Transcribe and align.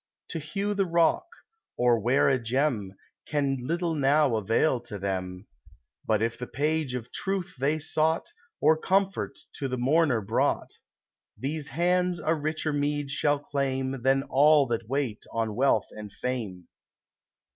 To 0.29 0.39
hew 0.39 0.73
the 0.73 0.87
rock, 0.87 1.27
or 1.77 1.99
wear 1.99 2.27
a 2.27 2.41
gem, 2.41 2.95
Can 3.27 3.59
little 3.67 3.93
now 3.93 4.35
avail 4.35 4.79
to 4.81 4.97
them; 4.97 5.45
But 6.07 6.23
if 6.23 6.39
the 6.39 6.47
page 6.47 6.95
of 6.95 7.11
Truth 7.11 7.53
they 7.59 7.77
sought, 7.77 8.31
Or 8.59 8.75
comfort 8.79 9.37
to 9.57 9.67
the 9.67 9.77
mourner 9.77 10.21
brought, 10.21 10.71
These 11.37 11.67
hands 11.67 12.19
a 12.19 12.33
richer 12.33 12.73
meed 12.73 13.11
shall 13.11 13.37
claim 13.37 14.01
Than 14.01 14.23
all 14.23 14.65
that 14.69 14.89
wait 14.89 15.23
on 15.31 15.53
Wealth 15.53 15.89
and 15.95 16.11
Fame. 16.11 16.67